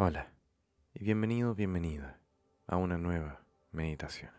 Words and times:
Hola 0.00 0.28
y 0.94 1.02
bienvenido, 1.02 1.56
bienvenida 1.56 2.20
a 2.68 2.76
una 2.76 2.96
nueva 2.98 3.42
meditación. 3.72 4.30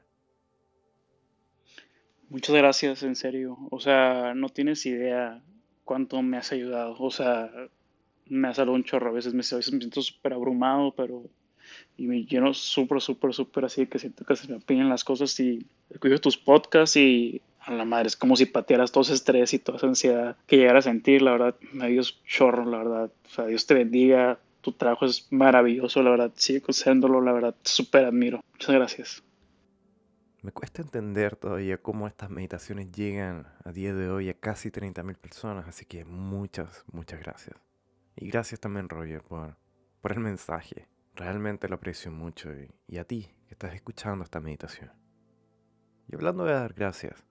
Muchas 2.29 2.55
gracias, 2.55 3.03
en 3.03 3.17
serio. 3.17 3.57
O 3.69 3.81
sea, 3.81 4.33
no 4.35 4.47
tienes 4.47 4.85
idea 4.85 5.43
cuánto 5.83 6.21
me 6.21 6.37
has 6.37 6.53
ayudado. 6.53 6.95
O 6.97 7.11
sea, 7.11 7.51
me 8.27 8.47
has 8.47 8.55
saludado 8.55 8.77
un 8.77 8.85
chorro. 8.85 9.09
A 9.09 9.11
veces 9.11 9.33
me, 9.33 9.41
a 9.41 9.57
veces 9.57 9.73
me 9.73 9.79
siento 9.79 10.01
súper 10.01 10.31
abrumado, 10.31 10.93
pero... 10.95 11.25
Y 11.97 12.07
me 12.07 12.23
lleno 12.23 12.53
súper, 12.53 13.01
súper, 13.01 13.33
súper 13.33 13.65
así 13.65 13.85
que 13.85 13.99
siento 13.99 14.23
que 14.23 14.37
se 14.37 14.47
me 14.47 14.59
apiñan 14.59 14.87
las 14.87 15.03
cosas 15.03 15.37
y 15.41 15.67
escucho 15.89 16.21
tus 16.21 16.37
podcasts 16.37 16.95
y 16.95 17.41
a 17.59 17.73
la 17.73 17.83
madre 17.83 18.07
es 18.07 18.15
como 18.15 18.37
si 18.37 18.45
patearas 18.45 18.93
todo 18.93 19.01
ese 19.01 19.13
estrés 19.13 19.53
y 19.53 19.59
toda 19.59 19.77
esa 19.77 19.87
ansiedad 19.87 20.37
que 20.47 20.55
llegara 20.55 20.79
a 20.79 20.83
sentir. 20.83 21.21
La 21.21 21.33
verdad, 21.33 21.55
me 21.73 21.89
dio 21.89 22.01
chorro, 22.25 22.63
la 22.63 22.77
verdad. 22.77 23.11
O 23.25 23.29
sea, 23.29 23.45
Dios 23.47 23.65
te 23.65 23.73
bendiga 23.73 24.39
tu 24.61 24.73
trabajo 24.73 25.05
es 25.05 25.31
maravilloso, 25.31 26.01
la 26.03 26.11
verdad. 26.11 26.31
Sigue 26.35 26.61
haciéndolo, 26.67 27.21
la 27.21 27.31
verdad. 27.31 27.55
Súper 27.63 28.05
admiro. 28.05 28.41
Muchas 28.53 28.75
gracias. 28.75 29.23
Me 30.41 30.51
cuesta 30.51 30.81
entender 30.81 31.35
todavía 31.35 31.77
cómo 31.77 32.07
estas 32.07 32.29
meditaciones 32.29 32.91
llegan 32.91 33.47
a 33.65 33.71
día 33.71 33.93
de 33.93 34.09
hoy 34.09 34.29
a 34.29 34.33
casi 34.33 34.69
30.000 34.69 35.17
personas, 35.17 35.67
así 35.67 35.85
que 35.85 36.05
muchas, 36.05 36.85
muchas 36.91 37.19
gracias. 37.19 37.57
Y 38.15 38.29
gracias 38.29 38.59
también, 38.61 38.87
Roger, 38.87 39.21
por, 39.21 39.57
por 40.01 40.13
el 40.13 40.19
mensaje. 40.19 40.87
Realmente 41.15 41.67
lo 41.67 41.75
aprecio 41.75 42.11
mucho 42.11 42.53
y, 42.53 42.69
y 42.87 42.97
a 42.99 43.03
ti 43.03 43.29
que 43.47 43.53
estás 43.53 43.73
escuchando 43.73 44.23
esta 44.23 44.39
meditación. 44.39 44.91
Y 46.07 46.15
hablando 46.15 46.45
de 46.45 46.53
dar 46.53 46.73
gracias, 46.73 47.25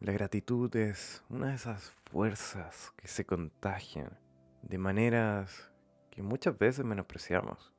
la 0.00 0.12
gratitud 0.12 0.74
es 0.74 1.22
una 1.28 1.48
de 1.48 1.54
esas 1.56 1.92
fuerzas 2.10 2.92
que 2.96 3.08
se 3.08 3.26
contagian 3.26 4.18
de 4.62 4.78
maneras 4.78 5.70
que 6.14 6.22
muchas 6.22 6.56
veces 6.56 6.84
menospreciamos. 6.84 7.72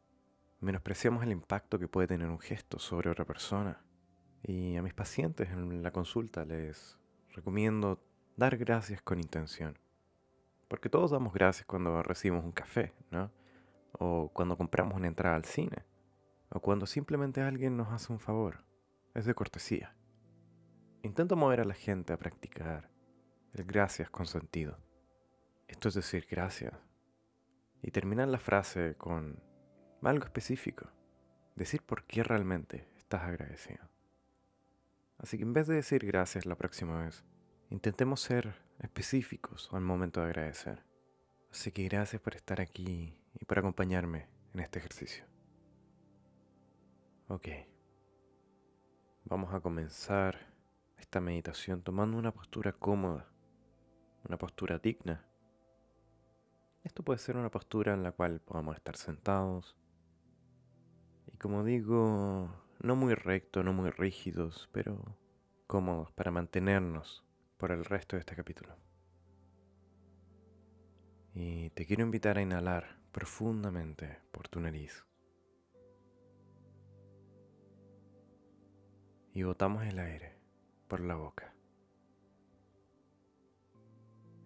Menospreciamos 0.60 1.24
el 1.24 1.32
impacto 1.32 1.80
que 1.80 1.88
puede 1.88 2.08
tener 2.08 2.28
un 2.28 2.40
gesto 2.40 2.80
sobre 2.80 3.10
otra 3.10 3.24
persona. 3.24 3.82
Y 4.44 4.76
a 4.76 4.82
mis 4.82 4.94
pacientes 4.94 5.50
en 5.50 5.82
la 5.82 5.92
consulta 5.92 6.44
les 6.44 7.00
recomiendo 7.30 8.04
dar 8.36 8.58
gracias 8.58 9.02
con 9.02 9.20
intención. 9.20 9.80
Porque 10.68 10.90
todos 10.90 11.12
damos 11.12 11.34
gracias 11.34 11.66
cuando 11.66 12.04
recibimos 12.04 12.44
un 12.44 12.52
café, 12.52 12.94
¿no? 13.10 13.32
O 13.94 14.30
cuando 14.34 14.58
compramos 14.58 14.98
una 14.98 15.08
entrada 15.08 15.38
al 15.38 15.46
cine. 15.46 15.86
O 16.50 16.60
cuando 16.60 16.86
simplemente 16.86 17.42
alguien 17.42 17.78
nos 17.78 17.92
hace 17.94 18.12
un 18.12 18.20
favor. 18.20 18.66
Es 19.14 19.26
de 19.26 19.34
cortesía. 19.34 19.96
Intento 21.04 21.38
mover 21.38 21.62
a 21.62 21.66
la 21.66 21.74
gente 21.74 22.12
a 22.12 22.18
practicar 22.18 22.90
el 23.54 23.64
gracias 23.64 24.10
con 24.10 24.26
sentido. 24.26 24.78
Esto 25.68 25.88
es 25.88 25.96
decir 25.96 26.28
gracias 26.30 26.74
y 27.86 27.92
terminar 27.92 28.28
la 28.28 28.40
frase 28.40 28.96
con 28.98 29.40
algo 30.02 30.26
específico. 30.26 30.88
Decir 31.56 31.84
por 31.84 32.04
qué 32.06 32.24
realmente 32.24 32.90
estás 32.98 33.22
agradecido. 33.22 33.88
Así 35.20 35.38
que 35.38 35.44
en 35.44 35.54
vez 35.54 35.68
de 35.68 35.76
decir 35.76 36.04
gracias 36.04 36.48
la 36.48 36.56
próxima 36.56 37.04
vez, 37.04 37.24
intentemos 37.70 38.22
ser 38.22 38.56
específicos 38.80 39.70
al 39.72 39.82
momento 39.82 40.20
de 40.20 40.26
agradecer. 40.26 40.84
Así 41.52 41.72
que 41.72 41.84
gracias 41.84 42.20
por 42.20 42.36
estar 42.36 42.60
aquí 42.60 43.22
y 43.40 43.46
por 43.46 43.60
acompañarme 43.60 44.30
en 44.56 44.62
este 44.62 44.80
ejercicio. 44.80 45.24
Ok. 47.28 47.48
Vamos 49.26 49.54
a 49.54 49.60
comenzar 49.60 50.40
esta 50.98 51.22
meditación 51.22 51.84
tomando 51.84 52.18
una 52.18 52.34
postura 52.34 52.74
cómoda, 52.74 53.30
una 54.28 54.38
postura 54.40 54.80
digna 54.80 55.24
esto 56.86 57.04
puede 57.04 57.18
ser 57.18 57.36
una 57.36 57.50
postura 57.50 57.94
en 57.94 58.04
la 58.04 58.12
cual 58.12 58.40
podamos 58.40 58.76
estar 58.76 58.96
sentados. 58.96 59.76
Y 61.26 61.38
como 61.38 61.64
digo, 61.64 62.50
no 62.80 62.96
muy 62.96 63.16
recto, 63.16 63.64
no 63.64 63.74
muy 63.74 63.90
rígidos, 63.90 64.70
pero 64.72 65.18
cómodos 65.66 66.12
para 66.12 66.30
mantenernos 66.30 67.26
por 67.58 67.72
el 67.72 67.84
resto 67.84 68.16
de 68.16 68.20
este 68.20 68.36
capítulo. 68.36 68.78
Y 71.34 71.72
te 71.72 71.88
quiero 71.88 72.04
invitar 72.04 72.38
a 72.38 72.44
inhalar 72.44 73.00
profundamente 73.12 74.22
por 74.32 74.48
tu 74.48 74.60
nariz. 74.60 75.04
Y 79.34 79.42
botamos 79.42 79.84
el 79.86 79.98
aire 79.98 80.38
por 80.88 81.02
la 81.02 81.16
boca. 81.16 81.54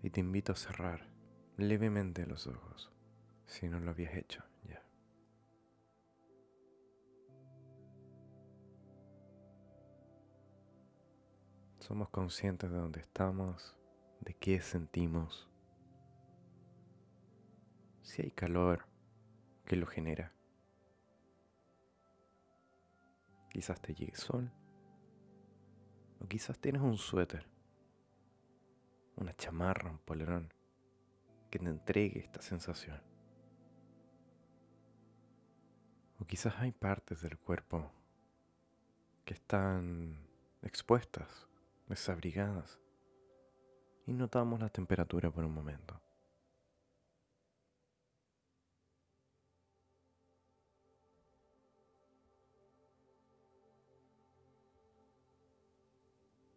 Y 0.02 0.10
te 0.10 0.22
invito 0.22 0.54
a 0.54 0.56
cerrar 0.56 1.19
levemente 1.60 2.26
los 2.26 2.48
ojos, 2.48 2.92
si 3.46 3.68
no 3.68 3.80
lo 3.80 3.92
habías 3.92 4.16
hecho 4.16 4.44
ya. 4.64 4.82
Somos 11.80 12.10
conscientes 12.10 12.70
de 12.72 12.78
dónde 12.78 13.00
estamos, 13.02 13.76
de 14.22 14.34
qué 14.36 14.62
sentimos, 14.62 15.50
si 18.02 18.22
hay 18.22 18.32
calor, 18.32 18.86
que 19.66 19.76
lo 19.76 19.86
genera. 19.86 20.34
Quizás 23.50 23.82
te 23.82 23.94
llegue 23.94 24.16
sol, 24.16 24.52
o 26.22 26.28
quizás 26.28 26.60
tienes 26.60 26.82
un 26.82 26.98
suéter, 26.98 27.46
una 29.16 29.36
chamarra, 29.36 29.92
un 29.92 30.00
polerón 30.00 30.54
que 31.50 31.60
te 31.60 31.66
entregue 31.66 32.20
esta 32.20 32.42
sensación. 32.42 33.02
O 36.20 36.26
quizás 36.26 36.56
hay 36.60 36.72
partes 36.72 37.22
del 37.22 37.38
cuerpo 37.38 37.92
que 39.26 39.34
están 39.34 40.18
expuestas, 40.62 41.48
desabrigadas, 41.88 42.80
y 44.06 44.14
notamos 44.14 44.60
la 44.60 44.70
temperatura 44.70 45.30
por 45.32 45.46
un 45.46 45.54
momento. 45.54 46.00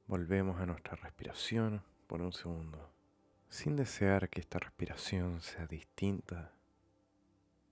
Volvemos 0.07 0.61
a 0.61 0.67
nuestra 0.67 0.97
respiración 0.97 1.83
por 2.07 2.21
un 2.21 2.33
segundo 2.33 3.02
sin 3.53 3.77
desear 3.77 4.31
que 4.31 4.41
esta 4.41 4.59
respiración 4.59 5.43
sea 5.43 5.67
distinta, 5.67 6.55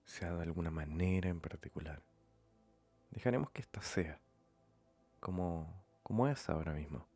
sea 0.05 0.31
de 0.35 0.43
alguna 0.43 0.69
manera 0.69 1.27
en 1.27 1.41
particular. 1.41 2.03
Dejaremos 3.09 3.49
que 3.49 3.63
esta 3.63 3.81
sea 3.81 4.21
como, 5.19 5.83
como 6.03 6.27
es 6.27 6.47
ahora 6.51 6.73
mismo. 6.73 7.07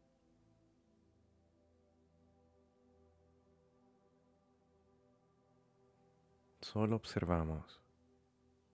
Solo 6.60 6.96
observamos 6.96 7.84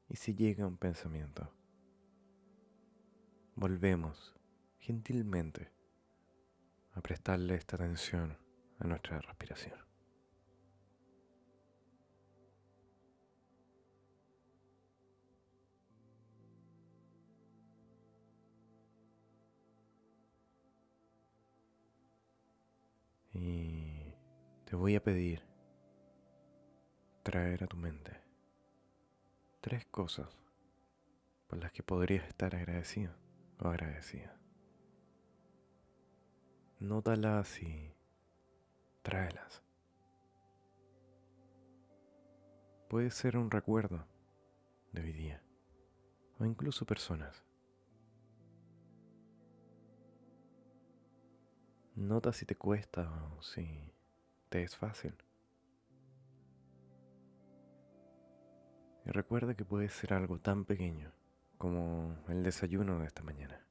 y 0.08 0.16
si 0.16 0.34
llega 0.34 0.66
un 0.66 0.78
pensamiento, 0.78 1.54
volvemos 3.56 4.34
gentilmente 4.80 5.70
a 6.94 7.02
prestarle 7.02 7.56
esta 7.56 7.76
atención 7.76 8.38
a 8.82 8.88
nuestra 8.88 9.20
respiración. 9.20 9.80
Y 23.34 24.14
te 24.66 24.76
voy 24.76 24.96
a 24.96 25.04
pedir 25.04 25.44
traer 27.24 27.64
a 27.64 27.68
tu 27.68 27.78
mente 27.78 28.20
tres 29.62 29.86
cosas 29.86 30.28
por 31.48 31.60
las 31.60 31.72
que 31.72 31.84
podrías 31.84 32.28
estar 32.28 32.56
agradecido 32.56 33.14
o 33.60 33.68
agradecida. 33.68 34.38
Nótalas 36.80 37.62
y 37.62 37.94
tráelas. 39.02 39.64
Puede 42.90 43.12
ser 43.12 43.38
un 43.38 43.50
recuerdo 43.50 44.06
de 44.92 45.02
hoy 45.02 45.14
día 45.14 45.42
o 46.40 46.46
incluso 46.46 46.86
personas. 46.86 47.44
Nota 51.96 52.34
si 52.34 52.46
te 52.46 52.56
cuesta 52.56 53.10
o 53.38 53.42
si 53.42 53.94
te 54.50 54.64
es 54.64 54.76
fácil. 54.76 55.16
Y 59.06 59.10
recuerda 59.12 59.56
que 59.56 59.66
puede 59.66 59.90
ser 59.90 60.14
algo 60.14 60.40
tan 60.40 60.66
pequeño 60.66 61.12
como 61.58 62.18
el 62.28 62.44
desayuno 62.44 63.00
de 63.00 63.06
esta 63.06 63.24
mañana. 63.24 63.66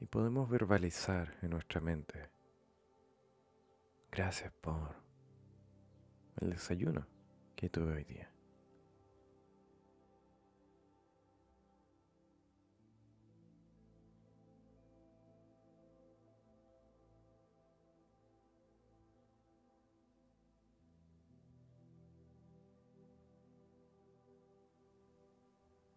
Y 0.00 0.06
podemos 0.06 0.48
verbalizar 0.48 1.36
en 1.42 1.50
nuestra 1.50 1.80
mente, 1.80 2.30
gracias 4.10 4.50
por 4.60 4.96
el 6.40 6.50
desayuno 6.50 7.06
que 7.54 7.68
tuve 7.68 7.96
hoy 7.96 8.04
día. 8.04 8.30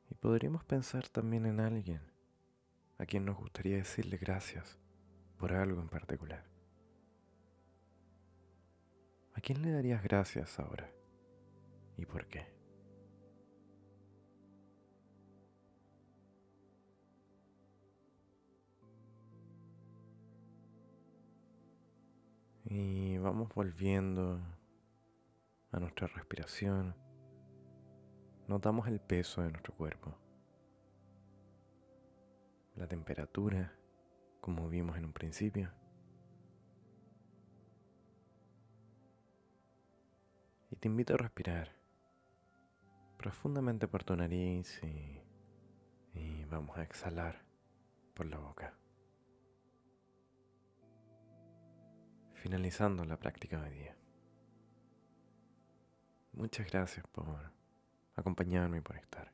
Y 0.10 0.16
podríamos 0.16 0.66
pensar 0.66 1.08
también 1.08 1.46
en 1.46 1.62
alguien 1.62 2.14
a 3.04 3.06
quien 3.06 3.26
nos 3.26 3.36
gustaría 3.36 3.76
decirle 3.76 4.16
gracias 4.16 4.80
por 5.38 5.52
algo 5.52 5.82
en 5.82 5.90
particular. 5.90 6.46
¿A 9.34 9.42
quién 9.42 9.62
le 9.62 9.72
darías 9.72 10.02
gracias 10.02 10.58
ahora? 10.58 10.90
¿Y 11.98 12.06
por 12.06 12.26
qué? 12.28 12.48
Y 22.64 23.18
vamos 23.18 23.54
volviendo 23.54 24.40
a 25.74 25.80
nuestra 25.82 26.08
respiración. 26.08 26.96
Notamos 28.48 28.88
el 28.88 29.02
peso 29.02 29.42
de 29.42 29.52
nuestro 29.52 29.76
cuerpo, 29.76 30.18
la 32.76 32.88
temperatura, 32.88 33.74
como 34.42 34.70
vimos 34.70 34.98
en 34.98 35.06
un 35.06 35.14
principio. 35.14 35.72
Y 40.72 40.76
te 40.76 40.88
invito 40.88 41.14
a 41.14 41.18
respirar 41.18 41.84
profundamente 43.18 43.88
por 43.88 44.04
tu 44.04 44.16
nariz 44.16 44.82
y, 44.84 45.22
vamos 46.50 46.78
a 46.78 46.84
exhalar 46.84 47.44
por 48.14 48.28
la 48.28 48.38
boca. 48.38 48.78
Finalizando 52.34 53.06
la 53.06 53.18
práctica 53.18 53.60
de 53.62 53.70
día. 53.72 53.98
Muchas 56.34 56.70
gracias 56.70 57.08
por 57.08 57.52
acompañarme 58.16 58.78
y 58.78 58.82
por 58.82 58.98
estar. 58.98 59.34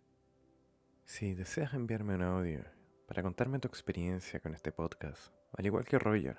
Si 1.03 1.33
deseas 1.33 1.73
enviarme 1.73 2.15
un 2.15 2.21
audio 2.21 2.78
para 3.09 3.23
contarme 3.23 3.57
tu 3.57 3.67
experiencia 3.67 4.39
con 4.39 4.53
este 4.53 4.71
podcast, 4.71 5.33
al 5.53 5.65
igual 5.65 5.83
que 5.83 5.97
Roger, 5.97 6.37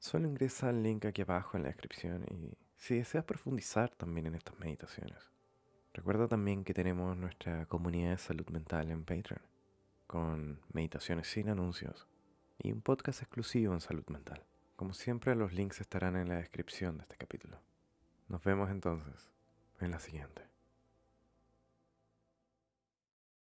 solo 0.00 0.26
ingresa 0.26 0.68
al 0.68 0.82
link 0.82 1.04
aquí 1.04 1.22
abajo 1.22 1.56
en 1.56 1.62
la 1.62 1.68
descripción 1.68 2.24
y 2.28 2.58
si 2.76 2.96
deseas 2.96 3.24
profundizar 3.24 3.90
también 3.90 4.26
en 4.26 4.34
estas 4.34 4.58
meditaciones, 4.58 5.30
recuerda 5.94 6.26
también 6.26 6.64
que 6.64 6.74
tenemos 6.74 7.16
nuestra 7.16 7.66
comunidad 7.66 8.10
de 8.10 8.18
salud 8.18 8.48
mental 8.48 8.90
en 8.90 9.04
Patreon, 9.04 9.42
con 10.08 10.60
meditaciones 10.72 11.28
sin 11.28 11.50
anuncios 11.50 12.08
y 12.58 12.72
un 12.72 12.80
podcast 12.80 13.22
exclusivo 13.22 13.72
en 13.72 13.80
salud 13.80 14.04
mental. 14.08 14.42
Como 14.74 14.94
siempre, 14.94 15.36
los 15.36 15.52
links 15.52 15.80
estarán 15.80 16.16
en 16.16 16.28
la 16.28 16.38
descripción 16.38 16.96
de 16.96 17.02
este 17.02 17.16
capítulo. 17.16 17.60
Nos 18.26 18.42
vemos 18.42 18.70
entonces 18.70 19.30
en 19.78 19.92
la 19.92 20.00
siguiente. 20.00 20.47